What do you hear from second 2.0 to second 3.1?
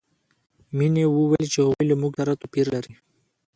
موږ سره توپیر لري